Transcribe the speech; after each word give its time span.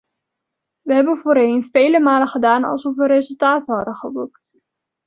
We 0.81 0.93
hebben 0.93 1.17
voorheen 1.17 1.69
vele 1.71 1.99
malen 1.99 2.27
gedaan 2.27 2.63
alsof 2.63 2.95
we 2.95 3.07
resultaten 3.07 3.73
hadden 3.75 3.95
geboekt. 3.95 4.51